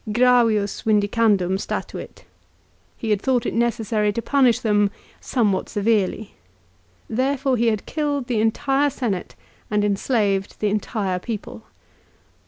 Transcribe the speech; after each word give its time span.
"Gravius 0.11 0.81
vindi 0.81 1.07
candum 1.07 1.59
statuit." 1.59 1.93
1" 1.93 2.07
He 2.97 3.09
had 3.11 3.21
thought 3.21 3.45
it 3.45 3.53
necessary 3.53 4.11
to 4.13 4.19
punish 4.23 4.57
them 4.61 4.89
somewhat 5.19 5.69
severely." 5.69 6.33
Therefore 7.07 7.55
he 7.55 7.67
had 7.67 7.85
killed 7.85 8.25
the 8.25 8.41
entire 8.41 8.89
Senate, 8.89 9.35
and 9.69 9.85
enslaved 9.85 10.59
the 10.59 10.69
entire 10.69 11.19
people. 11.19 11.65